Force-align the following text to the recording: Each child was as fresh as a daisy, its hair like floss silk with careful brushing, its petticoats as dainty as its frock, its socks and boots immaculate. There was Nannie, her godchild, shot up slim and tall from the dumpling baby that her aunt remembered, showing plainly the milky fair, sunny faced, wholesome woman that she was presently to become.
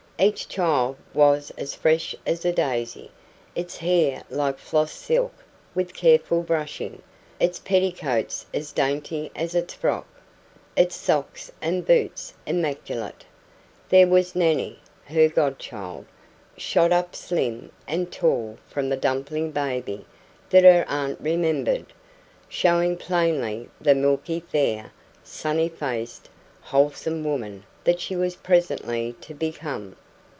Each 0.23 0.47
child 0.47 0.97
was 1.15 1.51
as 1.57 1.73
fresh 1.73 2.13
as 2.27 2.45
a 2.45 2.51
daisy, 2.51 3.09
its 3.55 3.77
hair 3.77 4.21
like 4.29 4.59
floss 4.59 4.91
silk 4.91 5.33
with 5.73 5.95
careful 5.95 6.43
brushing, 6.43 7.01
its 7.39 7.57
petticoats 7.57 8.45
as 8.53 8.71
dainty 8.71 9.31
as 9.35 9.55
its 9.55 9.73
frock, 9.73 10.05
its 10.77 10.93
socks 10.95 11.51
and 11.59 11.87
boots 11.87 12.35
immaculate. 12.45 13.25
There 13.89 14.05
was 14.05 14.35
Nannie, 14.35 14.77
her 15.05 15.27
godchild, 15.27 16.05
shot 16.55 16.91
up 16.91 17.15
slim 17.15 17.71
and 17.87 18.11
tall 18.11 18.59
from 18.69 18.89
the 18.89 18.97
dumpling 18.97 19.49
baby 19.49 20.05
that 20.51 20.63
her 20.63 20.85
aunt 20.87 21.19
remembered, 21.19 21.93
showing 22.47 22.95
plainly 22.95 23.69
the 23.81 23.95
milky 23.95 24.39
fair, 24.41 24.91
sunny 25.23 25.67
faced, 25.67 26.29
wholesome 26.61 27.23
woman 27.23 27.63
that 27.85 27.99
she 27.99 28.15
was 28.15 28.35
presently 28.35 29.15
to 29.21 29.33
become. 29.33 29.95